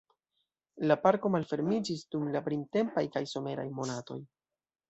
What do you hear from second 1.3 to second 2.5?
malfermiĝis dum la